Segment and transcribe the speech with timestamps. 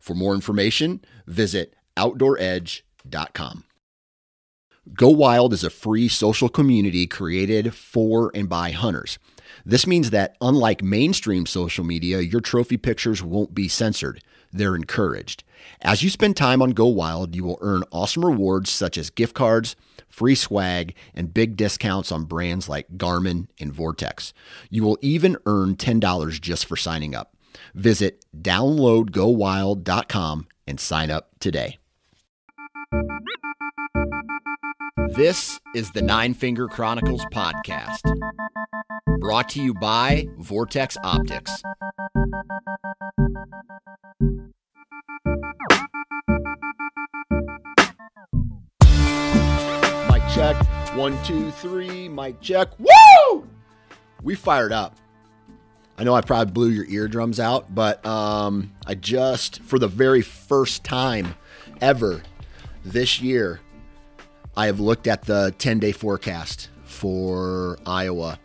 [0.00, 3.64] For more information, visit OutdoorEdge.com.
[4.94, 9.18] Go Wild is a free social community created for and by hunters.
[9.64, 14.22] This means that, unlike mainstream social media, your trophy pictures won't be censored.
[14.52, 15.44] They're encouraged.
[15.82, 19.34] As you spend time on Go Wild, you will earn awesome rewards such as gift
[19.34, 19.76] cards,
[20.08, 24.32] free swag, and big discounts on brands like Garmin and Vortex.
[24.70, 27.36] You will even earn $10 just for signing up.
[27.74, 31.78] Visit downloadgowild.com and sign up today.
[35.10, 38.00] This is the Nine Finger Chronicles podcast,
[39.18, 41.62] brought to you by Vortex Optics.
[50.10, 50.56] Mic check.
[50.94, 52.08] One, two, three.
[52.08, 52.68] Mic check.
[52.78, 53.46] Woo!
[54.22, 54.96] We fired up.
[56.00, 60.22] I know I probably blew your eardrums out, but um, I just, for the very
[60.22, 61.34] first time
[61.82, 62.22] ever
[62.82, 63.60] this year,
[64.56, 68.38] I have looked at the 10 day forecast for Iowa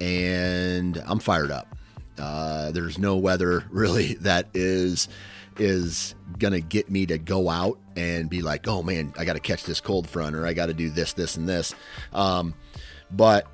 [0.00, 1.76] and I'm fired up.
[2.18, 5.10] Uh, there's no weather really that is
[5.58, 9.40] is gonna get me to go out and be like, oh man, I got to
[9.40, 11.74] catch this cold front or I got to do this, this, and this.
[12.14, 12.54] Um,
[13.10, 13.46] but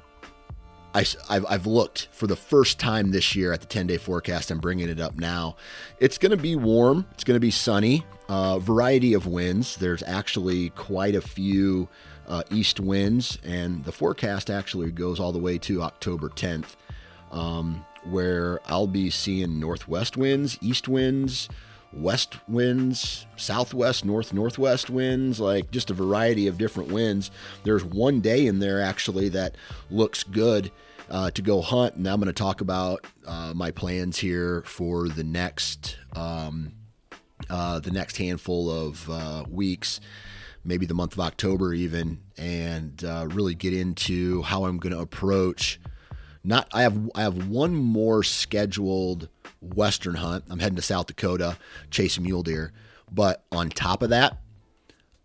[0.94, 4.50] I, have I've looked for the first time this year at the 10 day forecast.
[4.50, 5.56] I'm bringing it up now.
[6.00, 7.06] It's going to be warm.
[7.12, 8.04] It's going to be sunny.
[8.28, 9.76] Uh, variety of winds.
[9.76, 11.88] There's actually quite a few
[12.26, 16.76] uh, east winds, and the forecast actually goes all the way to October 10th,
[17.32, 21.48] um, where I'll be seeing northwest winds, east winds,
[21.92, 27.30] west winds, southwest, north, northwest winds, like just a variety of different winds.
[27.64, 29.56] There's one day in there actually that
[29.90, 30.70] looks good
[31.10, 35.08] uh, to go hunt, and I'm going to talk about uh, my plans here for
[35.08, 36.72] the next um,
[37.48, 40.00] uh, the next handful of uh, weeks.
[40.64, 45.00] Maybe the month of October, even, and uh, really get into how I'm going to
[45.00, 45.80] approach.
[46.44, 49.28] Not, I have I have one more scheduled
[49.60, 50.44] western hunt.
[50.50, 51.56] I'm heading to South Dakota,
[51.90, 52.72] chasing mule deer.
[53.10, 54.38] But on top of that,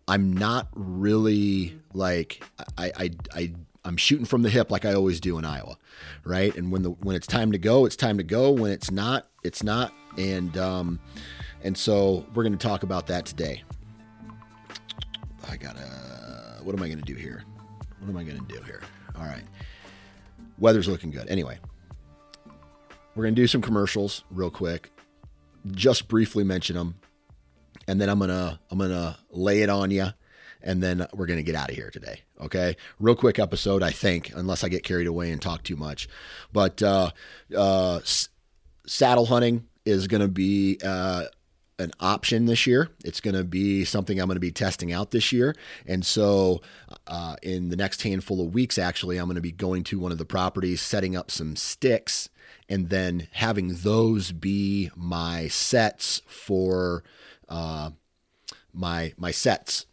[0.08, 2.42] I'm not really like
[2.76, 5.76] I I I I'm shooting from the hip like I always do in Iowa,
[6.24, 6.54] right?
[6.56, 8.50] And when the when it's time to go, it's time to go.
[8.50, 9.92] When it's not, it's not.
[10.16, 11.00] And um,
[11.62, 13.62] and so we're going to talk about that today.
[15.48, 16.60] I gotta.
[16.62, 17.44] What am I going to do here?
[18.00, 18.80] What am I going to do here?
[19.16, 19.44] All right.
[20.58, 21.28] Weather's looking good.
[21.28, 21.58] Anyway,
[23.14, 24.90] we're going to do some commercials real quick.
[25.72, 26.96] Just briefly mention them,
[27.88, 30.08] and then I'm gonna I'm gonna lay it on you,
[30.62, 32.20] and then we're gonna get out of here today.
[32.38, 36.06] Okay, real quick episode, I think, unless I get carried away and talk too much.
[36.52, 37.12] But uh,
[37.56, 38.28] uh, s-
[38.86, 41.24] saddle hunting is going to be uh,
[41.78, 42.90] an option this year.
[43.04, 45.54] It's going to be something I'm going to be testing out this year.
[45.86, 46.60] And so,
[47.06, 50.12] uh, in the next handful of weeks, actually, I'm going to be going to one
[50.12, 52.28] of the properties, setting up some sticks,
[52.68, 57.04] and then having those be my sets for
[57.48, 57.90] uh,
[58.72, 59.86] my my sets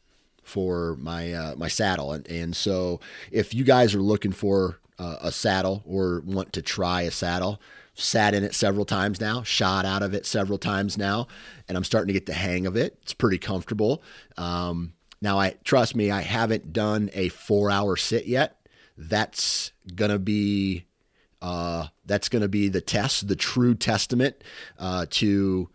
[0.43, 2.11] for my uh, my saddle.
[2.13, 2.99] And, and so,
[3.31, 7.61] if you guys are looking for uh, a saddle or want to try a saddle,
[7.93, 11.27] sat in it several times now, shot out of it several times now,
[11.67, 12.97] and I'm starting to get the hang of it.
[13.01, 14.03] It's pretty comfortable.
[14.37, 18.57] Um, now, I trust me, I haven't done a four hour sit yet.
[18.97, 20.85] That's gonna be
[21.41, 24.35] uh, that's gonna be the test, the true testament
[24.79, 25.69] uh, to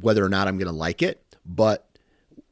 [0.00, 1.22] whether or not I'm gonna like it.
[1.44, 1.86] But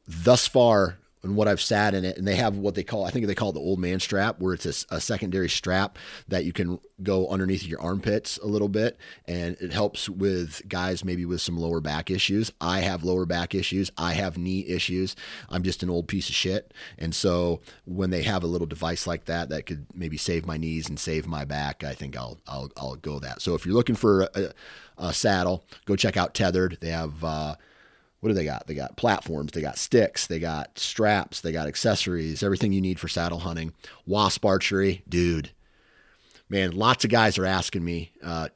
[0.07, 3.09] thus far, and what I've sat in it, and they have what they call I
[3.09, 6.45] think they call it the old man strap, where it's a, a secondary strap that
[6.45, 11.25] you can go underneath your armpits a little bit, and it helps with guys maybe
[11.25, 12.51] with some lower back issues.
[12.61, 13.91] I have lower back issues.
[13.97, 15.15] I have knee issues.
[15.49, 19.07] I'm just an old piece of shit, and so when they have a little device
[19.07, 22.39] like that that could maybe save my knees and save my back, I think I'll
[22.47, 23.41] I'll I'll go that.
[23.41, 24.51] So if you're looking for a,
[24.97, 26.77] a saddle, go check out Tethered.
[26.81, 27.23] They have.
[27.23, 27.55] Uh,
[28.25, 28.65] what do they got?
[28.65, 32.99] They got platforms, they got sticks, they got straps, they got accessories, everything you need
[32.99, 33.71] for saddle hunting.
[34.07, 35.51] Wasp archery, dude.
[36.49, 38.47] Man, lots of guys are asking me, uh,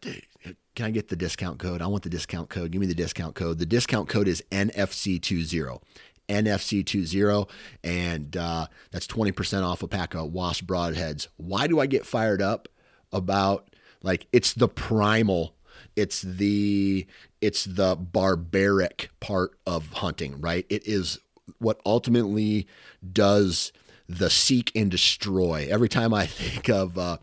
[0.74, 1.84] can I get the discount code?
[1.84, 2.72] I want the discount code.
[2.72, 3.60] Give me the discount code.
[3.60, 5.80] The discount code is NFC20.
[6.28, 7.48] NFC20,
[7.84, 11.28] and uh, that's 20% off a pack of Wasp broadheads.
[11.38, 12.68] Why do I get fired up
[13.12, 13.70] about
[14.02, 15.54] like it's the primal
[16.00, 17.06] it's the
[17.42, 20.66] it's the barbaric part of hunting, right?
[20.70, 21.20] It is
[21.58, 22.68] what ultimately
[23.12, 23.74] does
[24.08, 25.68] the seek and destroy.
[25.70, 27.18] Every time I think of uh,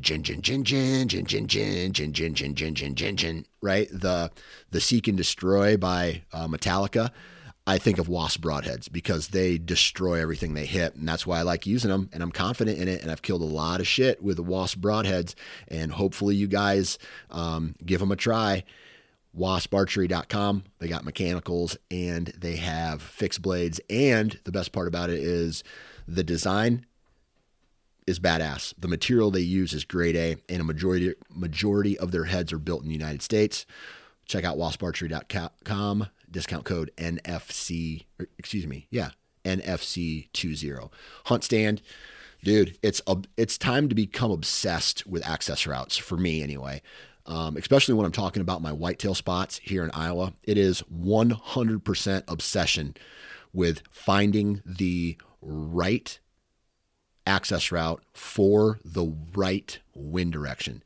[0.00, 3.88] jin jin jin jin jin jin jin jin jin jin jin jin jin jin, right?
[3.92, 4.30] The
[4.70, 7.10] the seek and destroy by uh, Metallica.
[7.66, 10.96] I think of wasp broadheads because they destroy everything they hit.
[10.96, 12.10] And that's why I like using them.
[12.12, 13.00] And I'm confident in it.
[13.00, 15.34] And I've killed a lot of shit with wasp broadheads.
[15.68, 16.98] And hopefully you guys
[17.30, 18.64] um, give them a try.
[19.36, 20.64] Wasparchery.com.
[20.78, 23.80] They got mechanicals and they have fixed blades.
[23.88, 25.64] And the best part about it is
[26.06, 26.84] the design
[28.06, 28.74] is badass.
[28.78, 32.58] The material they use is grade A, and a majority majority of their heads are
[32.58, 33.64] built in the United States.
[34.26, 38.04] Check out wasparchery.com discount code NFC,
[38.38, 39.10] excuse me, yeah,
[39.46, 40.90] NFC20.
[41.26, 41.80] Hunt stand,
[42.42, 43.00] dude, it's
[43.38, 46.82] it's time to become obsessed with access routes for me anyway.
[47.26, 50.34] Um, especially when I'm talking about my whitetail spots here in Iowa.
[50.42, 52.94] It is 100% obsession
[53.54, 56.18] with finding the right
[57.26, 60.82] access route for the right wind direction.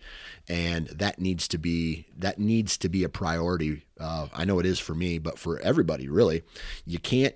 [0.49, 4.67] And that needs to be that needs to be a priority uh, i know it
[4.67, 6.43] is for me but for everybody really.
[6.87, 7.35] You can't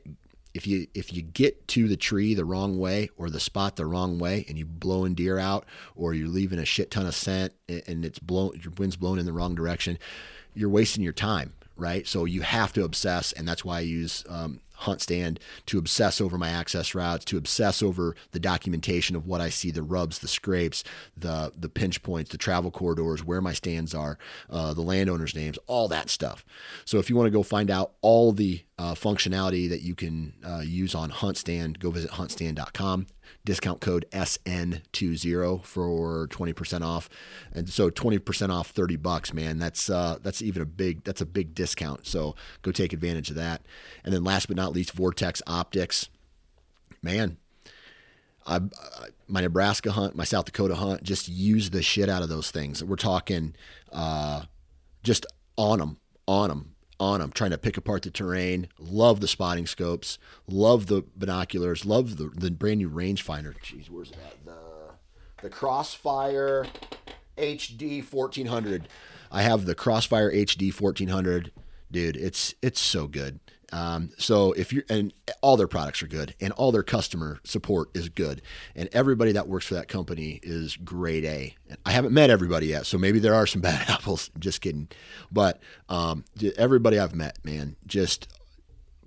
[0.55, 3.87] if you if you get to the tree the wrong way or the spot the
[3.87, 5.65] wrong way and you blowing deer out
[5.95, 9.27] or you're leaving a shit ton of scent and it's blown your wind's blown in
[9.27, 9.99] the wrong direction
[10.55, 12.07] you're wasting your time right?
[12.07, 16.20] So you have to obsess and that's why i use um, hunt stand to obsess
[16.20, 20.19] over my access routes, to obsess over the documentation of what I see, the rubs,
[20.20, 20.84] the scrapes,
[21.17, 24.19] the the pinch points, the travel corridors, where my stands are,
[24.50, 26.44] uh, the landowners' names, all that stuff.
[26.84, 30.34] So if you want to go find out all the uh, functionality that you can
[30.44, 33.06] uh, use on Hunt Stand, go visit huntstand.com.
[33.45, 37.09] Discount code SN20 for 20% off.
[37.53, 39.59] And so 20% off 30 bucks, man.
[39.59, 42.07] That's uh, that's even a big that's a big discount.
[42.07, 43.63] So go take advantage of that.
[44.05, 46.09] And then last but not least, Vortex Optics.
[47.03, 47.37] Man,
[48.47, 48.61] I,
[49.27, 52.83] my Nebraska hunt, my South Dakota hunt, just use the shit out of those things.
[52.83, 53.55] We're talking
[53.93, 54.43] uh,
[55.03, 55.27] just
[55.57, 55.99] on them,
[56.29, 56.72] on them
[57.03, 58.69] on them, trying to pick apart the terrain.
[58.79, 60.19] Love the spotting scopes.
[60.47, 61.85] Love the binoculars.
[61.85, 63.55] Love the, the brand new rangefinder.
[63.61, 64.45] Jeez, where's it at?
[64.45, 66.67] The, the Crossfire
[67.37, 68.89] HD 1400.
[69.33, 71.51] I have the Crossfire HD 1400.
[71.91, 73.41] Dude, it's it's so good.
[73.73, 77.89] Um, so if you and all their products are good, and all their customer support
[77.95, 78.43] is good,
[78.77, 81.57] and everybody that works for that company is grade A.
[81.69, 84.31] And I haven't met everybody yet, so maybe there are some bad apples.
[84.39, 84.89] Just kidding,
[85.31, 86.25] but um,
[86.57, 88.29] everybody I've met, man, just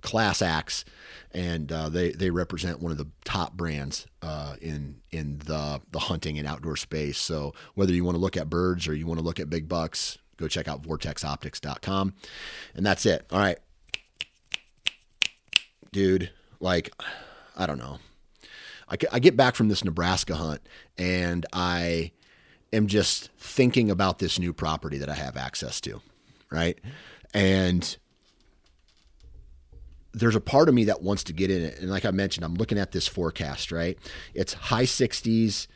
[0.02, 0.84] class acts,
[1.30, 6.00] and uh, they they represent one of the top brands uh, in in the the
[6.00, 7.18] hunting and outdoor space.
[7.18, 9.68] So whether you want to look at birds or you want to look at big
[9.68, 12.14] bucks, go check out vortexoptics.com,
[12.74, 13.26] and that's it.
[13.30, 13.58] All right
[15.96, 16.92] dude, like,
[17.56, 18.00] I don't know.
[18.86, 20.60] I, I get back from this Nebraska hunt
[20.98, 22.12] and I
[22.70, 26.02] am just thinking about this new property that I have access to,
[26.50, 26.78] right?
[27.32, 27.96] And
[30.12, 31.78] there's a part of me that wants to get in it.
[31.78, 33.98] And like I mentioned, I'm looking at this forecast, right?
[34.34, 35.66] It's high 60s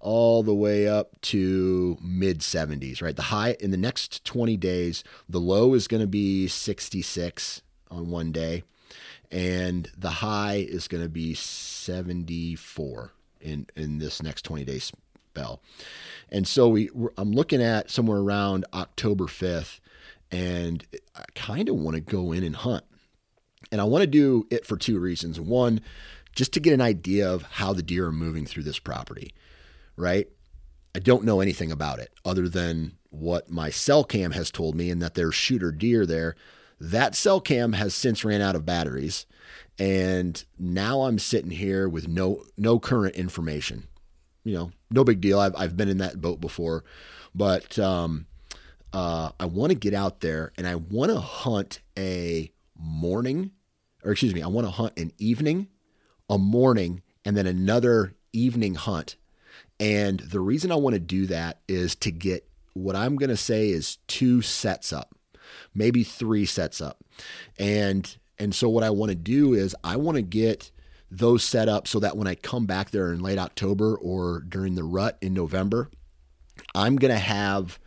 [0.00, 3.14] all the way up to mid 70s, right?
[3.14, 8.10] The high in the next 20 days, the low is going to be 66 on
[8.10, 8.64] one day
[9.30, 15.60] and the high is going to be 74 in in this next 20 day spell.
[16.30, 19.80] And so we I'm looking at somewhere around October 5th
[20.30, 22.84] and I kind of want to go in and hunt.
[23.70, 25.40] And I want to do it for two reasons.
[25.40, 25.80] One,
[26.34, 29.34] just to get an idea of how the deer are moving through this property,
[29.96, 30.28] right?
[30.94, 34.90] I don't know anything about it other than what my cell cam has told me
[34.90, 36.34] and that there's shooter deer there
[36.80, 39.26] that cell cam has since ran out of batteries,
[39.78, 43.86] And now I'm sitting here with no no current information.
[44.44, 45.38] You know, no big deal.
[45.38, 46.84] I've I've been in that boat before,
[47.34, 48.26] but um,
[48.92, 53.52] uh, I want to get out there and I want to hunt a morning,
[54.04, 55.68] or excuse me, I want to hunt an evening,
[56.28, 59.16] a morning, and then another evening hunt.
[59.78, 63.36] And the reason I want to do that is to get what I'm going to
[63.36, 65.14] say is two sets up,
[65.74, 66.98] maybe three sets up.
[67.58, 70.70] And and so what I want to do is I want to get
[71.10, 74.74] those set up so that when I come back there in late October or during
[74.74, 75.90] the rut in November,
[76.74, 77.78] I'm going to have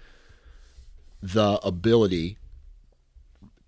[1.21, 2.37] the ability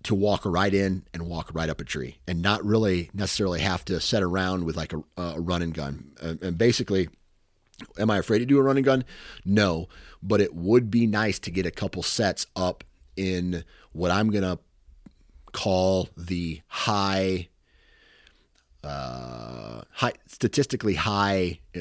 [0.02, 3.84] to walk right in and walk right up a tree and not really necessarily have
[3.86, 6.12] to set around with like a, a run and gun.
[6.20, 7.08] And basically,
[7.98, 9.04] am I afraid to do a run and gun?
[9.44, 9.88] No,
[10.22, 12.84] but it would be nice to get a couple sets up
[13.16, 14.58] in what I'm going to
[15.52, 17.48] call the high,
[18.82, 21.80] uh, high statistically high uh,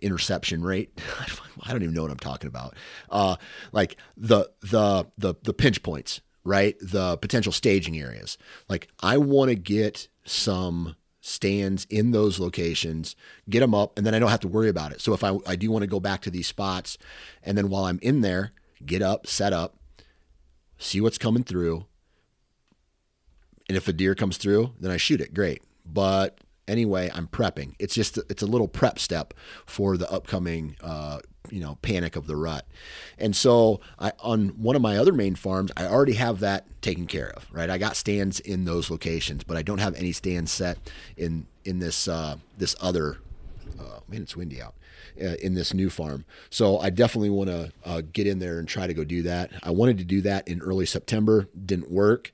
[0.00, 1.00] interception rate.
[1.62, 2.74] I don't even know what I'm talking about.
[3.10, 3.36] Uh,
[3.72, 6.76] like the the the the pinch points, right?
[6.80, 8.36] The potential staging areas.
[8.68, 13.14] Like I want to get some stands in those locations,
[13.48, 15.00] get them up, and then I don't have to worry about it.
[15.00, 16.98] So if I, I do want to go back to these spots,
[17.44, 18.52] and then while I'm in there,
[18.84, 19.76] get up, set up,
[20.82, 21.86] see what's coming through.
[23.68, 25.34] And if a deer comes through, then I shoot it.
[25.34, 25.62] Great.
[25.86, 27.74] But anyway, I'm prepping.
[27.78, 29.34] It's just it's a little prep step
[29.66, 31.20] for the upcoming uh,
[31.50, 32.66] you know panic of the rut.
[33.18, 37.06] And so I on one of my other main farms, I already have that taken
[37.06, 37.46] care of.
[37.52, 40.78] Right, I got stands in those locations, but I don't have any stands set
[41.16, 43.18] in in this uh, this other.
[43.78, 44.74] Uh, man, it's windy out.
[45.20, 46.24] Uh, in this new farm.
[46.48, 49.50] So I definitely want to uh, get in there and try to go do that.
[49.62, 52.32] I wanted to do that in early September, didn't work.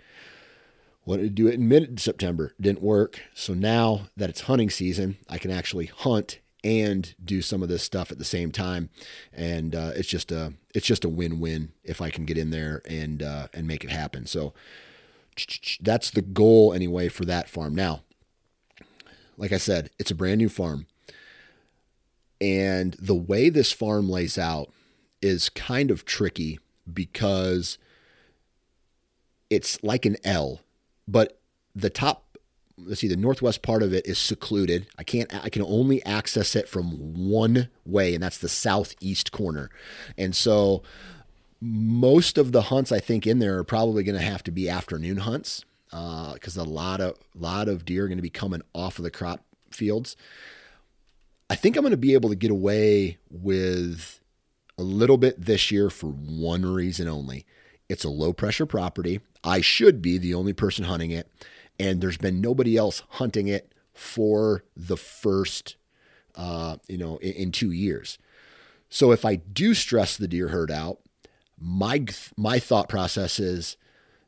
[1.05, 3.21] Wanted to do it in mid September, didn't work.
[3.35, 7.83] So now that it's hunting season, I can actually hunt and do some of this
[7.83, 8.91] stuff at the same time,
[9.33, 12.51] and uh, it's just a it's just a win win if I can get in
[12.51, 14.27] there and uh, and make it happen.
[14.27, 14.53] So
[15.81, 17.75] that's the goal anyway for that farm.
[17.75, 18.03] Now,
[19.37, 20.87] like I said, it's a brand new farm,
[22.41, 24.71] and the way this farm lays out
[25.21, 26.59] is kind of tricky
[26.93, 27.79] because
[29.51, 30.61] it's like an L
[31.07, 31.41] but
[31.75, 32.39] the top
[32.77, 34.87] let's see the northwest part of it is secluded.
[34.99, 39.71] I can't i can only access it from one way and that's the southeast corner.
[40.17, 40.83] And so
[41.61, 44.69] most of the hunts i think in there are probably going to have to be
[44.69, 48.63] afternoon hunts because uh, a lot of lot of deer are going to be coming
[48.75, 50.17] off of the crop fields
[51.51, 54.21] i think i'm going to be able to get away with
[54.77, 57.45] a little bit this year for one reason only
[57.89, 59.21] it's a low pressure property.
[59.43, 61.31] I should be the only person hunting it,
[61.81, 65.77] and there's been nobody else hunting it for the first,
[66.35, 68.19] uh, you know, in, in two years.
[68.91, 70.99] So if I do stress the deer herd out,
[71.59, 72.05] my
[72.37, 73.77] my thought process is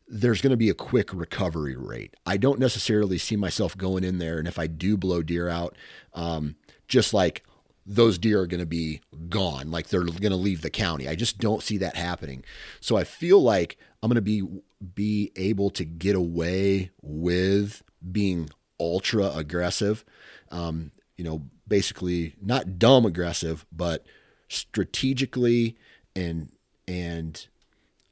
[0.09, 2.17] there's going to be a quick recovery rate.
[2.27, 5.77] I don't necessarily see myself going in there, and if I do blow deer out,
[6.15, 6.57] um,
[6.91, 7.43] just like
[7.87, 11.09] those deer are going to be gone, like they're going to leave the county.
[11.09, 12.45] I just don't see that happening.
[12.81, 14.47] So I feel like I'm going to be
[14.95, 17.83] be able to get away with
[18.13, 20.05] being ultra aggressive.
[20.51, 24.05] Um, you know, basically not dumb aggressive, but
[24.49, 25.77] strategically
[26.15, 26.51] and
[26.87, 27.47] and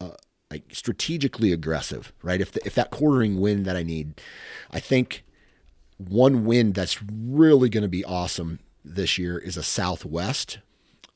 [0.01, 0.11] uh,
[0.51, 2.41] like strategically aggressive, right?
[2.41, 4.21] If the, if that quartering wind that I need,
[4.71, 5.25] I think
[5.99, 10.59] one wind that's really going to be awesome this year is a southwest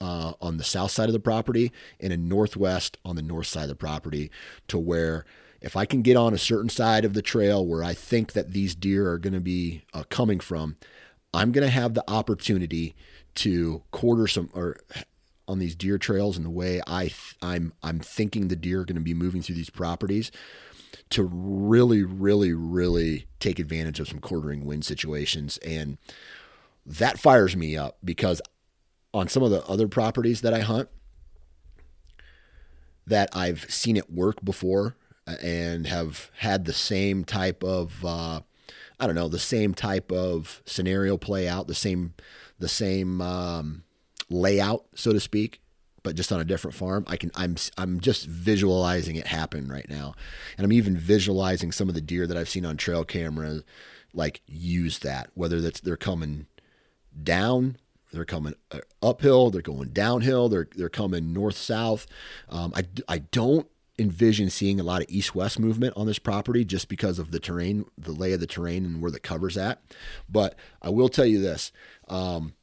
[0.01, 3.65] uh, on the south side of the property and a northwest on the north side
[3.65, 4.31] of the property
[4.69, 5.25] to where
[5.61, 8.53] if I can get on a certain side of the trail where I think that
[8.53, 10.77] these deer are going to be uh, coming from,
[11.33, 12.95] I'm going to have the opportunity
[13.37, 14.79] to quarter some or
[15.49, 18.85] on these deer trails and the way I th- I'm I'm thinking the deer are
[18.85, 20.31] going to be moving through these properties
[21.11, 25.59] to really really really take advantage of some quartering wind situations.
[25.59, 25.99] And
[26.85, 28.41] that fires me up because
[29.15, 30.89] on some of the other properties that I hunt,
[33.07, 34.97] that I've seen it work before
[35.27, 38.41] uh, and have had the same type of uh,
[38.99, 42.15] I don't know the same type of scenario play out the same
[42.59, 43.85] the same um,
[44.31, 45.61] layout so to speak
[46.05, 49.89] but just on a different farm I can I'm I'm just visualizing it happen right
[49.89, 50.15] now.
[50.57, 53.63] And I'm even visualizing some of the deer that I've seen on trail camera
[54.15, 56.47] like use that whether that's they're coming
[57.21, 57.77] down.
[58.13, 58.55] They're coming
[59.03, 59.51] uphill.
[59.51, 60.49] They're going downhill.
[60.49, 62.07] They're they're coming north south.
[62.49, 63.67] Um, I I don't
[63.99, 67.41] envision seeing a lot of east west movement on this property just because of the
[67.41, 69.83] terrain, the lay of the terrain, and where the cover's at.
[70.29, 71.73] But I will tell you this
[72.09, 72.55] um,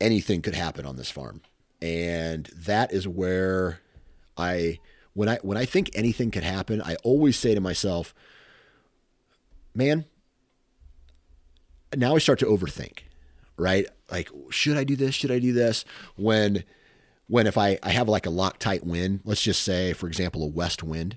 [0.00, 1.42] anything could happen on this farm.
[1.80, 3.80] And that is where
[4.36, 4.78] I.
[5.14, 8.14] When I when I think anything could happen, I always say to myself,
[9.74, 10.04] "Man,
[11.96, 13.00] now I start to overthink,
[13.58, 13.86] right?
[14.10, 15.14] Like, should I do this?
[15.14, 15.84] Should I do this?
[16.16, 16.64] When,
[17.26, 20.46] when if I, I have like a Loctite wind, let's just say, for example, a
[20.46, 21.16] west wind,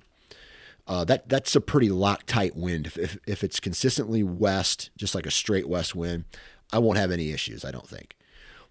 [0.87, 2.87] uh, that that's a pretty Loctite wind.
[2.87, 6.25] If, if, if it's consistently west, just like a straight west wind,
[6.73, 8.15] I won't have any issues, I don't think.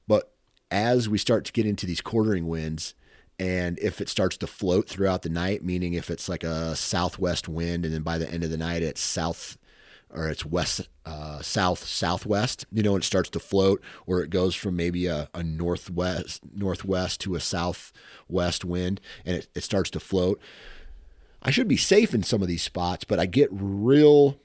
[0.07, 0.33] But
[0.71, 2.95] as we start to get into these quartering winds,
[3.39, 7.49] and if it starts to float throughout the night, meaning if it's like a southwest
[7.49, 9.57] wind, and then by the end of the night it's south
[10.13, 14.55] or it's west, uh, south, southwest, you know, it starts to float, or it goes
[14.55, 20.01] from maybe a, a northwest, northwest to a southwest wind, and it, it starts to
[20.01, 20.41] float.
[21.43, 24.39] I should be safe in some of these spots, but I get real,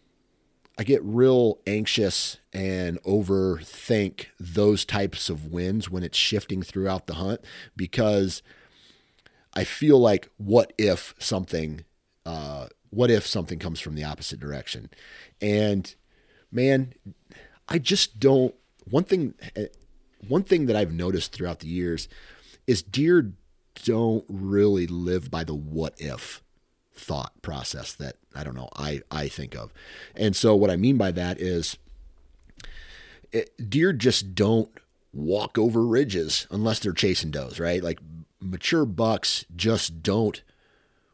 [0.78, 7.16] I get real anxious and overthink those types of winds when it's shifting throughout the
[7.16, 7.42] hunt
[7.76, 8.42] because
[9.54, 11.86] I feel like what if something
[12.26, 14.90] uh, what if something comes from the opposite direction?
[15.42, 15.94] And
[16.52, 16.94] man,
[17.68, 18.54] I just don't.
[18.90, 19.68] One thing, eh,
[20.28, 22.08] one thing that I've noticed throughout the years
[22.68, 23.34] is deer
[23.84, 26.42] don't really live by the what if
[26.94, 29.74] thought process that I don't know I I think of.
[30.16, 31.78] And so what I mean by that is
[33.32, 34.70] it, deer just don't
[35.14, 37.84] walk over ridges unless they're chasing does, right?
[37.84, 38.00] Like
[38.40, 40.42] mature bucks just don't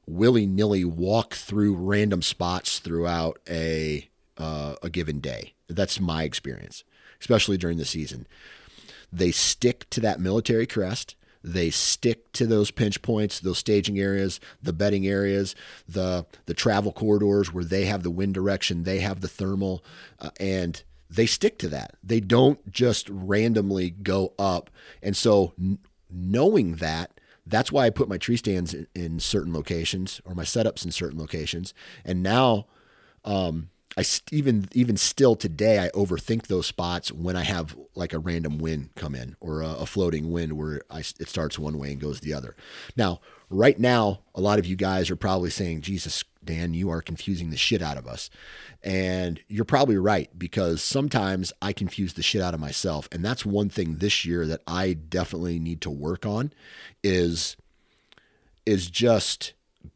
[0.07, 5.53] willy nilly walk through random spots throughout a uh, a given day.
[5.67, 6.83] That's my experience,
[7.19, 8.27] especially during the season.
[9.11, 11.15] They stick to that military crest.
[11.43, 15.55] They stick to those pinch points, those staging areas, the bedding areas,
[15.87, 19.83] the the travel corridors where they have the wind direction, they have the thermal,
[20.19, 21.95] uh, and they stick to that.
[22.03, 24.69] They don't just randomly go up.
[25.01, 25.79] And so, n-
[26.09, 27.19] knowing that,
[27.51, 30.91] that's why I put my tree stands in, in certain locations or my setups in
[30.91, 31.73] certain locations.
[32.03, 32.65] And now,
[33.23, 38.13] um, I st- even even still today I overthink those spots when I have like
[38.13, 41.77] a random wind come in or a, a floating wind where I, it starts one
[41.77, 42.55] way and goes the other.
[42.95, 47.01] Now, right now, a lot of you guys are probably saying, "Jesus, Dan, you are
[47.01, 48.29] confusing the shit out of us,"
[48.83, 53.45] and you're probably right because sometimes I confuse the shit out of myself, and that's
[53.45, 56.53] one thing this year that I definitely need to work on
[57.03, 57.55] is
[58.65, 59.53] is just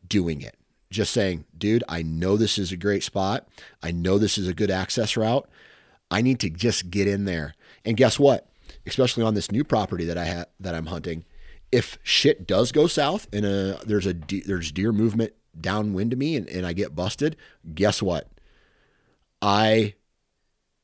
[0.08, 0.58] doing it
[0.96, 3.48] just saying, dude, I know this is a great spot.
[3.84, 5.48] I know this is a good access route.
[6.10, 7.54] I need to just get in there.
[7.84, 8.48] And guess what?
[8.86, 11.26] Especially on this new property that I have that I'm hunting,
[11.72, 16.36] if shit does go south and a, there's a there's deer movement downwind to me
[16.36, 17.36] and, and I get busted,
[17.74, 18.30] guess what?
[19.41, 19.96] I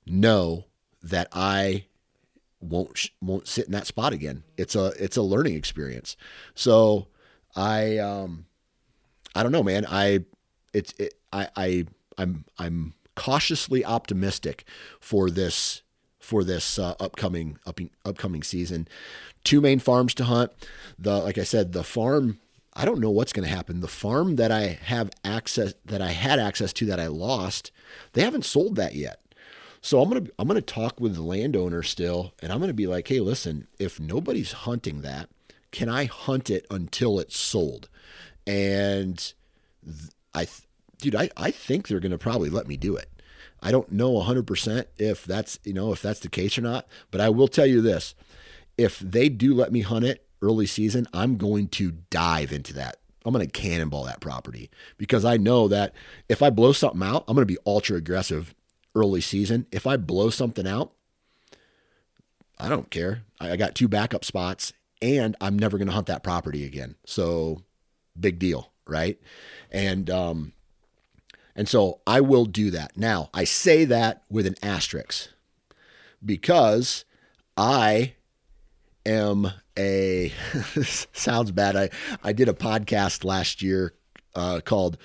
[0.06, 0.66] know
[1.04, 1.86] that I
[2.60, 4.44] won't won't sit in that spot again.
[4.58, 6.16] It's a it's a learning experience.
[6.54, 7.08] So
[7.56, 8.46] I um
[9.36, 9.86] I don't know, man.
[9.90, 10.26] I
[10.74, 11.86] it's it, I I
[12.18, 14.66] I'm I'm cautiously optimistic
[15.00, 15.82] for this
[16.20, 18.88] for this uh, upcoming up, upcoming season.
[19.44, 20.52] Two main farms to hunt.
[21.00, 22.40] The like I said, the farm.
[22.74, 23.82] I don't know what's going to happen.
[23.82, 27.72] The farm that I have access that I had access to that I lost,
[28.14, 29.20] they haven't sold that yet.
[29.84, 33.08] So I'm gonna I'm gonna talk with the landowner still, and I'm gonna be like,
[33.08, 35.28] hey, listen, if nobody's hunting that,
[35.72, 37.90] can I hunt it until it's sold?
[38.48, 39.34] and
[40.34, 40.48] I,
[41.00, 43.10] dude, I, I think they're going to probably let me do it.
[43.62, 47.22] I don't know 100% if that's, you know, if that's the case or not, but
[47.22, 48.16] I will tell you this.
[48.78, 52.98] If they do let me hunt it early season, I'm going to dive into that.
[53.24, 55.94] I'm going to cannonball that property because I know that
[56.28, 58.56] if I blow something out, I'm going to be ultra aggressive
[58.96, 59.68] early season.
[59.72, 60.94] If I blow something out,
[62.60, 63.24] I don't care.
[63.40, 66.96] I got two backup spots and I'm never going to hunt that property again.
[67.06, 67.64] So
[68.20, 69.20] big deal, right?
[69.72, 70.54] And um,
[71.56, 72.98] and so I will do that.
[72.98, 75.30] Now I say that with an asterisk
[76.24, 77.06] because
[77.58, 78.14] I
[79.06, 80.32] am a
[81.14, 81.76] sounds bad.
[81.76, 81.90] I
[82.24, 83.94] I did a podcast last year
[84.36, 84.98] uh, called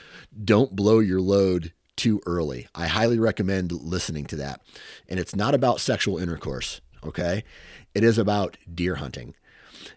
[0.44, 2.68] "Don't Blow Your Load." Too early.
[2.74, 4.60] I highly recommend listening to that.
[5.08, 7.42] And it's not about sexual intercourse, okay?
[7.94, 9.34] It is about deer hunting.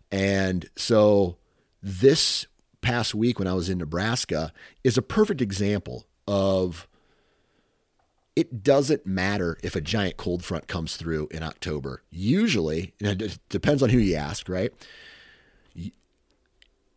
[0.10, 1.36] And so
[1.84, 2.48] this
[2.82, 6.88] past week when I was in Nebraska is a perfect example of
[8.40, 12.04] it doesn't matter if a giant cold front comes through in October.
[12.10, 14.72] Usually, and it depends on who you ask, right?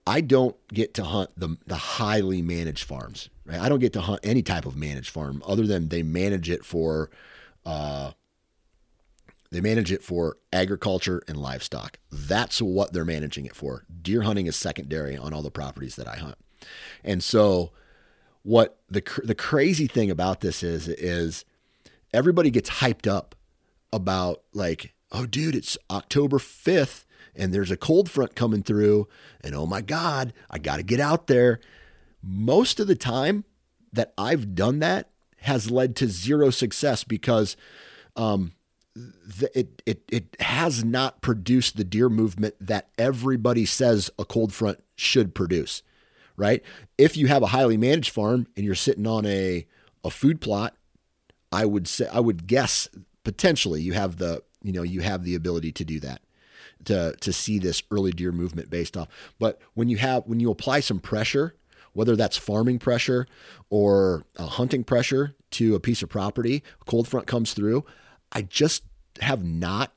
[0.07, 3.28] I don't get to hunt the the highly managed farms.
[3.44, 3.61] Right?
[3.61, 6.64] I don't get to hunt any type of managed farm other than they manage it
[6.64, 7.11] for
[7.66, 8.12] uh,
[9.50, 11.98] they manage it for agriculture and livestock.
[12.12, 13.85] That's what they're managing it for.
[14.00, 16.37] Deer hunting is secondary on all the properties that I hunt.
[17.02, 17.72] And so
[18.42, 21.44] what the the crazy thing about this is is
[22.12, 23.35] everybody gets hyped up
[23.92, 29.09] about like, "Oh dude, it's October 5th and there's a cold front coming through
[29.42, 31.61] and oh my god, I got to get out there."
[32.24, 33.44] Most of the time
[33.92, 35.11] that I've done that
[35.42, 37.57] has led to zero success because
[38.16, 38.52] um,
[39.55, 44.83] it, it, it has not produced the deer movement that everybody says a cold front
[44.96, 45.83] should produce,
[46.36, 46.62] right?
[46.98, 49.66] If you have a highly managed farm and you're sitting on a,
[50.04, 50.74] a food plot,
[51.50, 52.88] I would say, I would guess
[53.24, 56.22] potentially you have the, you know, you have the ability to do that
[56.84, 59.08] to, to see this early deer movement based off.
[59.38, 61.54] But when you have, when you apply some pressure,
[61.92, 63.26] whether that's farming pressure
[63.68, 67.84] or hunting pressure to a piece of property, cold front comes through.
[68.32, 68.84] I just
[69.20, 69.92] have not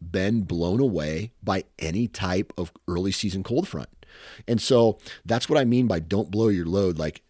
[0.00, 3.88] been blown away by any type of early season cold front.
[4.46, 6.98] And so that's what I mean by don't blow your load.
[6.98, 7.22] Like,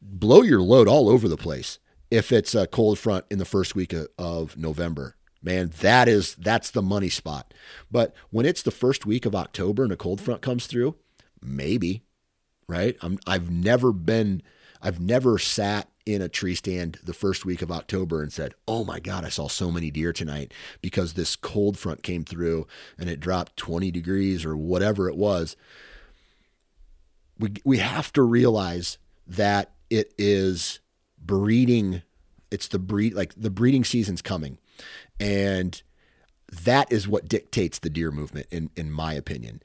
[0.00, 1.78] blow your load all over the place
[2.10, 5.16] if it's a cold front in the first week of, November.
[5.42, 7.52] Man, that is that's the money spot.
[7.90, 10.94] But when it's the first week of October and a cold front comes through,
[11.40, 12.04] maybe,
[12.68, 12.96] right?
[13.02, 14.42] I'm I've never been
[14.80, 18.84] I've never sat in a tree stand the first week of October and said, Oh
[18.84, 22.66] my God, I saw so many deer tonight because this cold front came through
[22.98, 25.56] and it dropped 20 degrees or whatever it was.
[27.42, 30.78] We, we have to realize that it is
[31.18, 32.02] breeding.
[32.52, 34.58] It's the breed, like the breeding season's coming.
[35.18, 35.82] And
[36.64, 39.60] that is what dictates the deer movement, in, in my opinion.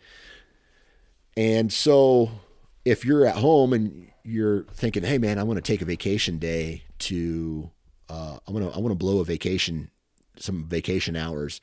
[1.36, 2.32] And so
[2.84, 6.40] if you're at home and you're thinking, hey man, I want to take a vacation
[6.40, 7.70] day to,
[8.10, 9.92] uh, I want to I want to blow a vacation,
[10.38, 11.62] some vacation hours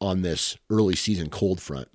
[0.00, 1.88] on this early season cold front.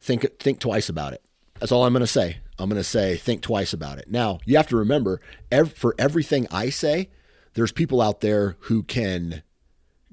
[0.00, 1.22] Think think twice about it.
[1.58, 2.38] That's all I'm going to say.
[2.58, 4.10] I'm going to say think twice about it.
[4.10, 7.10] Now you have to remember, ev- for everything I say,
[7.54, 9.42] there's people out there who can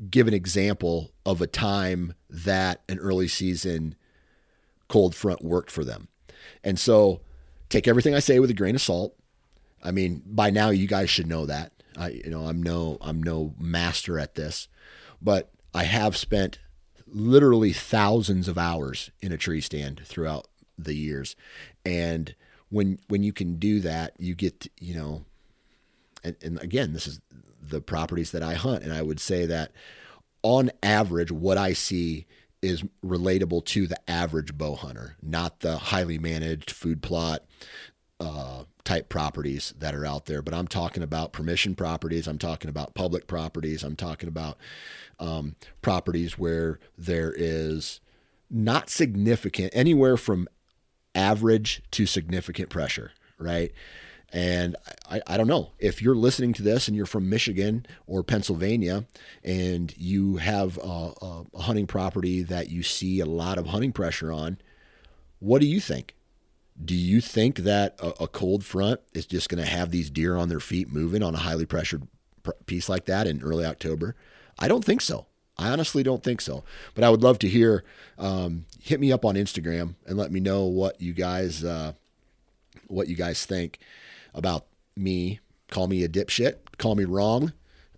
[0.10, 3.95] give an example of a time that an early season
[4.88, 6.08] cold front worked for them.
[6.63, 7.21] And so
[7.69, 9.15] take everything I say with a grain of salt.
[9.84, 11.71] I mean, by now you guys should know that.
[11.97, 14.67] I, you know, I'm no, I'm no master at this,
[15.21, 16.60] but I have spent
[17.06, 21.36] literally thousands of hours in a tree stand throughout the years,
[21.86, 22.36] and
[22.69, 25.25] when when you can do that, you get, you know,
[26.23, 27.21] and, and again, this is
[27.62, 29.71] the properties that I hunt, and I would say that
[30.41, 32.25] on average, what I see
[32.62, 37.43] is relatable to the average bow hunter, not the highly managed food plot
[38.19, 40.41] uh, type properties that are out there.
[40.41, 42.27] But I'm talking about permission properties.
[42.27, 43.83] I'm talking about public properties.
[43.83, 44.57] I'm talking about
[45.19, 47.99] um, properties where there is
[48.49, 50.47] not significant, anywhere from
[51.15, 53.71] average to significant pressure, right?
[54.32, 54.76] And
[55.10, 59.06] I, I don't know if you're listening to this and you're from Michigan or Pennsylvania
[59.43, 64.32] and you have a, a hunting property that you see a lot of hunting pressure
[64.32, 64.58] on,
[65.39, 66.15] what do you think?
[66.84, 70.36] Do you think that a, a cold front is just going to have these deer
[70.36, 72.08] on their feet moving on a highly pressured
[72.65, 74.15] piece like that in early October?
[74.58, 75.28] I don't think so.
[75.58, 76.63] I honestly don't think so.
[76.96, 77.84] But I would love to hear.
[78.18, 81.94] Um, hit me up on Instagram and let me know what you guys uh,
[82.88, 83.80] what you guys think
[84.34, 85.39] about me.
[85.70, 86.58] Call me a dipshit.
[86.78, 87.54] Call me wrong.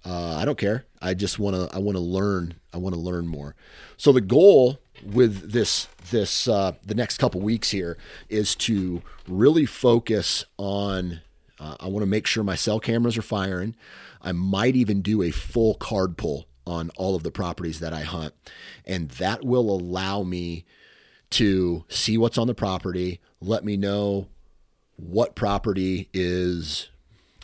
[0.06, 0.86] Uh, I don't care.
[1.02, 1.76] I just want to.
[1.76, 2.56] I want to learn.
[2.74, 3.56] I want to learn more.
[3.98, 7.98] So the goal with this this uh, the next couple weeks here
[8.30, 11.22] is to really focus on.
[11.58, 13.76] Uh, I want to make sure my cell cameras are firing.
[14.22, 18.01] I might even do a full card pull on all of the properties that I
[18.01, 18.34] hunt,
[18.86, 20.65] and that will allow me
[21.32, 23.19] to see what's on the property.
[23.41, 24.28] Let me know
[24.95, 26.89] what property is,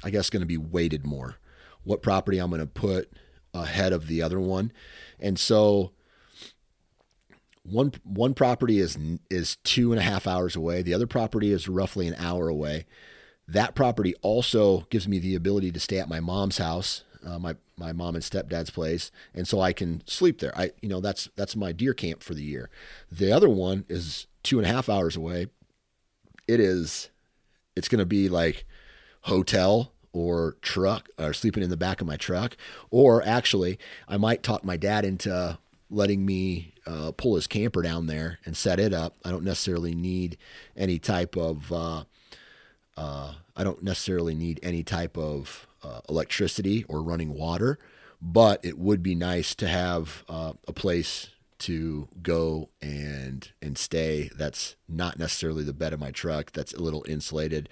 [0.04, 1.38] I guess, going to be weighted more,
[1.84, 3.12] what property I'm going to put
[3.54, 4.72] ahead of the other one.
[5.20, 5.92] And so
[7.64, 8.98] one one property is
[9.30, 10.82] is two and a half hours away.
[10.82, 12.86] The other property is roughly an hour away.
[13.48, 17.56] That property also gives me the ability to stay at my mom's house, uh, my
[17.78, 20.58] my mom and stepdad's place, and so I can sleep there.
[20.58, 22.70] I you know that's that's my deer camp for the year.
[23.12, 25.48] The other one is two and a half hours away.
[26.48, 27.10] It is
[27.76, 28.66] it's going to be like
[29.22, 32.58] hotel or truck or sleeping in the back of my truck.
[32.90, 35.58] Or actually, I might talk my dad into
[35.90, 39.18] letting me uh, pull his camper down there and set it up.
[39.24, 40.38] I don't necessarily need
[40.76, 42.04] any type of uh,
[42.98, 47.80] uh, I don't necessarily need any type of uh, electricity or running water,
[48.22, 54.32] but it would be nice to have uh, a place to go and and stay
[54.36, 57.70] that's not necessarily the bed of my truck that's a little insulated.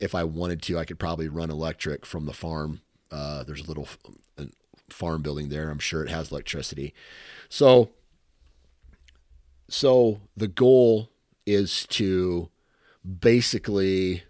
[0.00, 2.80] If i wanted to i could probably run electric from the farm.
[3.12, 3.88] Uh, there's a little
[4.92, 5.70] farm building there.
[5.70, 6.92] I'm sure it has electricity.
[7.48, 7.90] So
[9.68, 11.10] so the goal
[11.46, 12.50] is to
[13.20, 14.24] basically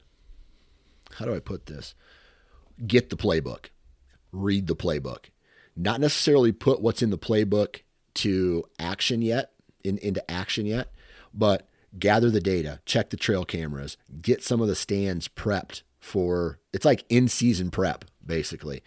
[1.15, 1.95] how do i put this
[2.87, 3.67] get the playbook
[4.33, 5.27] read the playbook
[5.77, 7.81] not necessarily put what's in the playbook
[8.15, 9.53] to action yet,
[9.85, 10.93] in, into action yet,
[11.33, 16.59] but gather the data, check the trail cameras, get some of the stands prepped for
[16.73, 18.83] it's like in season prep basically.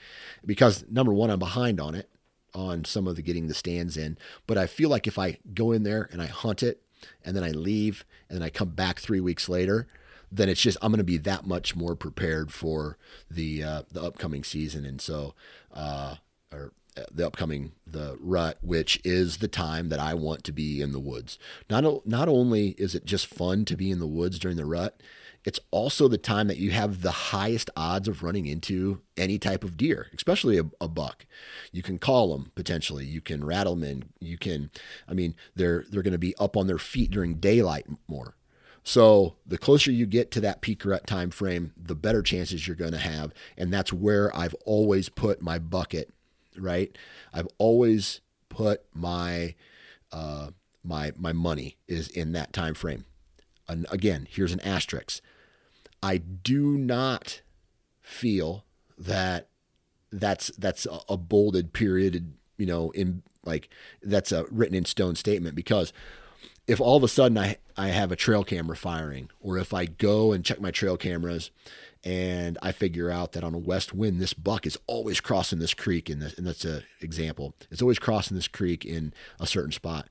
[0.45, 2.09] Because number one, I'm behind on it
[2.53, 5.71] on some of the getting the stands in, but I feel like if I go
[5.71, 6.81] in there and I hunt it
[7.25, 9.87] and then I leave and then I come back three weeks later,
[10.33, 12.97] then it's just I'm going to be that much more prepared for
[13.29, 15.35] the uh, the upcoming season, and so
[15.73, 16.15] uh,
[16.51, 16.73] or
[17.11, 20.99] the upcoming the rut which is the time that I want to be in the
[20.99, 21.37] woods.
[21.69, 25.01] Not not only is it just fun to be in the woods during the rut,
[25.45, 29.63] it's also the time that you have the highest odds of running into any type
[29.63, 31.25] of deer, especially a, a, buck.
[31.71, 33.05] You can call them potentially.
[33.05, 34.03] You can rattle them in.
[34.19, 34.71] You can,
[35.07, 38.35] I mean, they're they're going to be up on their feet during daylight more.
[38.83, 42.75] So the closer you get to that peak rut time frame, the better chances you're
[42.75, 46.11] going to have, and that's where I've always put my bucket
[46.57, 46.95] right?
[47.33, 49.55] I've always put my
[50.11, 50.49] uh,
[50.83, 53.05] my my money is in that time frame.
[53.67, 55.21] And again, here's an asterisk.
[56.01, 57.41] I do not
[58.01, 58.65] feel
[58.97, 59.47] that
[60.11, 63.69] that's that's a, a bolded period, you know, in like
[64.01, 65.93] that's a written in stone statement because
[66.67, 69.85] if all of a sudden I, I have a trail camera firing, or if I
[69.85, 71.51] go and check my trail cameras
[72.03, 75.73] and I figure out that on a west wind, this buck is always crossing this
[75.73, 77.55] creek, in this, and that's an example.
[77.71, 80.09] It's always crossing this creek in a certain spot.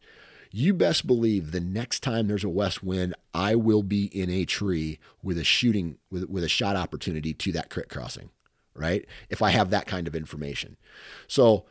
[0.51, 4.45] You best believe the next time there's a west wind, I will be in a
[4.45, 8.29] tree with a shooting with with a shot opportunity to that creek crossing,
[8.75, 9.07] right?
[9.31, 10.77] If I have that kind of information,
[11.27, 11.65] so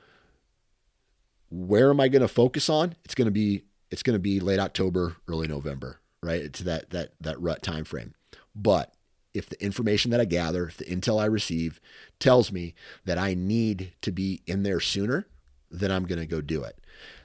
[1.52, 2.96] where am I going to focus on?
[3.04, 6.42] It's going to be it's going to be late October, early November, right?
[6.42, 8.16] It's that that that rut time frame.
[8.56, 8.94] But
[9.34, 11.80] if the information that I gather, if the intel I receive
[12.20, 12.74] tells me
[13.06, 15.28] that I need to be in there sooner,
[15.70, 16.80] then I'm going to go do it.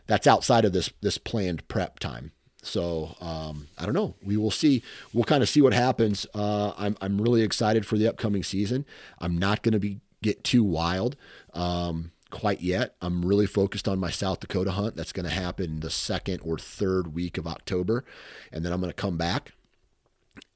[0.06, 2.32] That's outside of this this planned prep time.
[2.62, 4.16] So um, I don't know.
[4.24, 4.82] We will see.
[5.12, 6.26] We'll kind of see what happens.
[6.34, 8.84] Uh, I'm I'm really excited for the upcoming season.
[9.20, 11.16] I'm not going to be get too wild
[11.54, 12.94] um, quite yet.
[13.00, 14.96] I'm really focused on my South Dakota hunt.
[14.96, 18.04] That's going to happen the second or third week of October,
[18.52, 19.52] and then I'm going to come back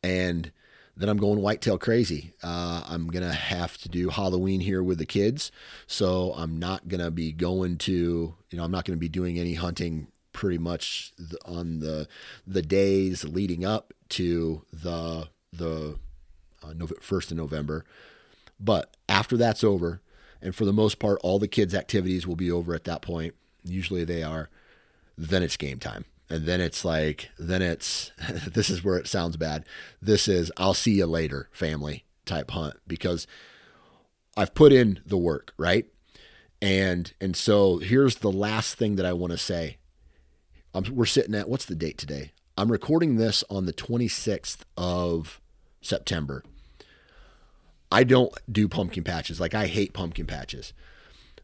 [0.03, 0.53] and
[0.97, 2.35] then I'm going whitetail crazy.
[2.43, 5.51] Uh, I'm going to have to do Halloween here with the kids.
[5.87, 9.09] So I'm not going to be going to, you know, I'm not going to be
[9.09, 11.13] doing any hunting pretty much
[11.45, 12.07] on the
[12.47, 15.99] the days leading up to the the
[16.63, 17.85] uh, first of November.
[18.59, 20.03] But after that's over,
[20.43, 23.35] and for the most part, all the kids' activities will be over at that point.
[23.65, 24.49] Usually they are.
[25.17, 26.07] Then it's game time.
[26.31, 28.13] And then it's like then it's
[28.47, 29.65] this is where it sounds bad.
[30.01, 32.77] This is i'll see you later family type hunt.
[32.87, 33.27] Because
[34.37, 35.87] i've put in the work right?
[36.63, 39.79] And and so here's the last thing that i want to say.
[40.73, 42.31] I'm, we're sitting at what's the date today?
[42.57, 45.41] I'm recording this on the 26th of
[45.83, 46.45] september
[47.91, 50.73] i don't do pumpkin patches like i hate pumpkin patches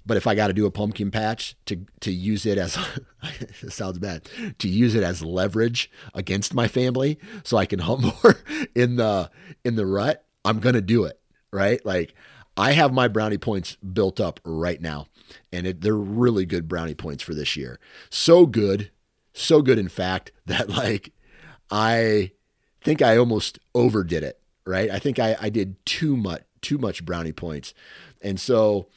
[0.06, 2.78] but if I got to do a pumpkin patch to to use it as
[3.60, 4.28] it sounds bad
[4.60, 8.36] to use it as leverage against my family, so I can hunt more
[8.74, 9.30] in the
[9.64, 11.20] in the rut, I'm gonna do it.
[11.50, 11.84] Right?
[11.84, 12.14] Like
[12.56, 15.06] I have my brownie points built up right now,
[15.52, 17.80] and it, they're really good brownie points for this year.
[18.08, 18.90] So good,
[19.32, 21.12] so good in fact that like
[21.70, 22.30] I
[22.80, 24.40] think I almost overdid it.
[24.66, 24.90] Right?
[24.90, 27.72] I think I, I did too much too much brownie points,
[28.20, 28.88] and so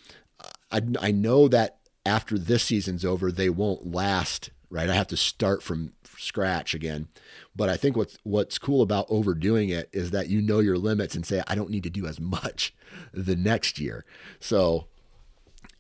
[0.72, 4.90] I, I know that after this season's over, they won't last, right?
[4.90, 7.08] I have to start from scratch again.
[7.56, 11.16] But I think what's what's cool about overdoing it is that you know your limits
[11.16, 12.74] and say, I don't need to do as much
[13.14, 14.06] the next year.
[14.40, 14.88] So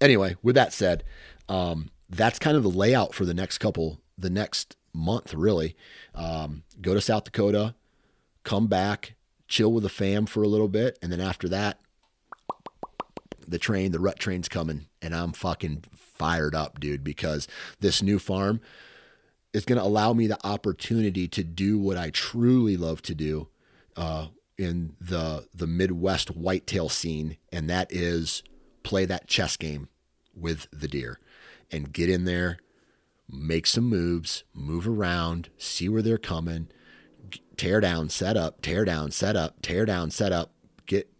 [0.01, 1.03] anyway, with that said,
[1.47, 5.75] um, that's kind of the layout for the next couple, the next month, really.
[6.15, 7.75] Um, go to South Dakota,
[8.43, 9.15] come back,
[9.49, 11.79] chill with the fam for a little bit, and then after that,
[13.47, 17.47] the train, the rut train's coming, and I'm fucking fired up, dude, because
[17.79, 18.61] this new farm
[19.51, 23.47] is going to allow me the opportunity to do what I truly love to do
[23.97, 28.43] uh, in the the Midwest whitetail scene, and that is
[28.83, 29.89] play that chess game
[30.35, 31.19] with the deer
[31.71, 32.57] and get in there,
[33.27, 36.67] make some moves, move around, see where they're coming,
[37.59, 40.51] tear down, set up, tear down, set up, tear down, set up,
[40.85, 41.11] get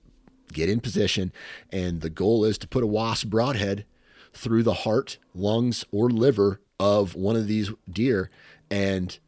[0.51, 1.31] get in position,
[1.71, 3.85] and the goal is to put a wasp broadhead
[4.33, 8.31] through the heart, lungs, or liver of one of these deer
[8.71, 9.19] and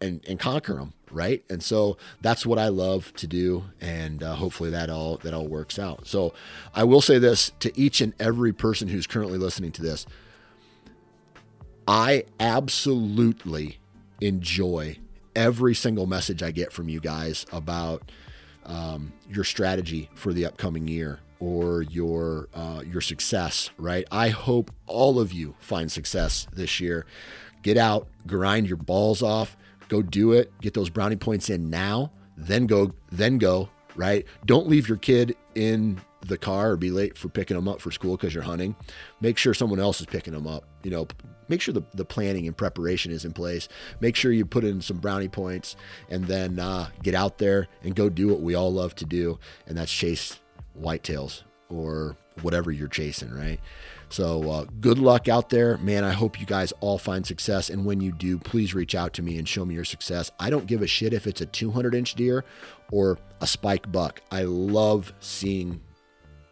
[0.00, 1.44] and and conquer them right?
[1.48, 5.46] And so that's what i love to do and uh, hopefully that all that all
[5.46, 6.08] works out.
[6.08, 6.34] So
[6.74, 10.06] i will say this to each and every person who's currently listening to this.
[11.86, 13.78] I absolutely
[14.20, 14.96] enjoy
[15.36, 18.10] every single message i get from you guys about
[18.66, 23.70] um, your strategy for the upcoming year or your uh, your success.
[23.78, 24.06] Right.
[24.10, 27.06] I hope all of you find success this year.
[27.62, 29.56] Get out, grind your balls off,
[29.88, 30.52] go do it.
[30.60, 32.12] Get those brownie points in now.
[32.36, 32.92] Then go.
[33.10, 33.68] Then go.
[33.96, 34.26] Right.
[34.44, 37.90] Don't leave your kid in the car or be late for picking them up for
[37.90, 38.74] school because you're hunting.
[39.20, 40.64] Make sure someone else is picking them up.
[40.82, 41.08] You know,
[41.48, 43.68] make sure the, the planning and preparation is in place.
[44.00, 45.76] Make sure you put in some brownie points
[46.08, 49.38] and then uh, get out there and go do what we all love to do,
[49.66, 50.38] and that's chase
[50.80, 53.60] whitetails or whatever you're chasing, right?
[54.08, 56.04] So, uh, good luck out there, man.
[56.04, 57.70] I hope you guys all find success.
[57.70, 60.30] And when you do, please reach out to me and show me your success.
[60.38, 62.44] I don't give a shit if it's a 200 inch deer
[62.92, 64.20] or a spike buck.
[64.30, 65.80] I love seeing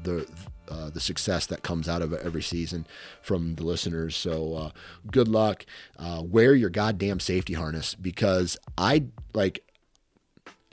[0.01, 0.27] the
[0.73, 2.87] uh, the success that comes out of every season
[3.21, 4.17] from the listeners.
[4.17, 4.71] So uh,
[5.11, 5.67] good luck.
[5.99, 9.05] Uh, wear your goddamn safety harness because I
[9.35, 9.65] like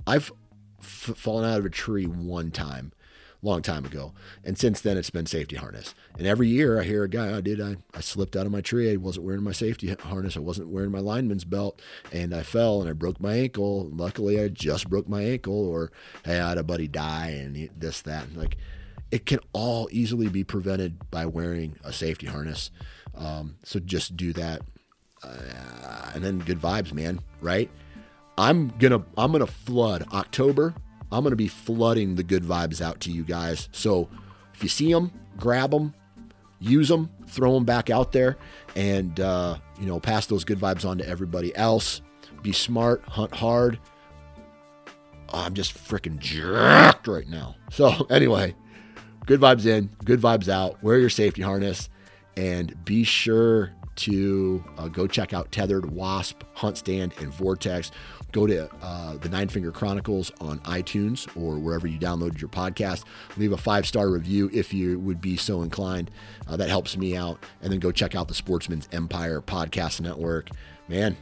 [0.08, 0.32] I've
[0.80, 2.94] f- fallen out of a tree one time
[3.42, 4.14] long time ago.
[4.44, 5.96] And since then, it's been safety harness.
[6.18, 8.62] And every year I hear a guy, I did, I, I slipped out of my
[8.62, 8.92] tree.
[8.92, 10.36] I wasn't wearing my safety harness.
[10.36, 11.82] I wasn't wearing my lineman's belt
[12.12, 13.90] and I fell and I broke my ankle.
[13.94, 15.92] Luckily, I just broke my ankle or
[16.26, 18.28] hey, I had a buddy die and this, that.
[18.28, 18.58] And like,
[19.12, 22.72] it can all easily be prevented by wearing a safety harness.
[23.15, 24.62] Um, so just do that.
[25.24, 27.69] Uh, and then good vibes, man, right?
[28.38, 30.74] I'm gonna I'm gonna flood October
[31.12, 33.69] I'm to be flooding the good vibes out to you guys.
[33.72, 34.10] So
[34.54, 35.93] if you see them, grab them,
[36.60, 38.38] use them, throw them back out there,
[38.76, 42.02] and uh, you know pass those good vibes on to everybody else.
[42.41, 43.80] Be smart, hunt hard.
[45.32, 47.56] Oh, I'm just freaking jerked right now.
[47.72, 48.56] So anyway,
[49.30, 50.82] good vibes in, good vibes out.
[50.82, 51.88] Wear your safety harness,
[52.36, 57.92] and be sure to uh, go check out Tethered, Wasp, Hunt Stand, and Vortex
[58.32, 63.04] go to uh, the Nine Finger Chronicles on iTunes or wherever you downloaded your podcast.
[63.38, 66.10] Leave a five star review if you would be so inclined.
[66.48, 67.44] Uh, that helps me out.
[67.62, 70.50] And then go check out the Sportsman's Empire Podcast Network.
[70.88, 71.15] Man,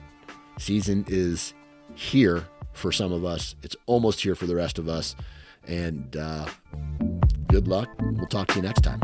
[0.59, 1.53] season is
[1.95, 5.15] here for some of us, it's almost here for the rest of us.
[5.67, 6.47] And uh,
[7.47, 7.89] good luck.
[7.99, 9.01] We'll talk to you next time.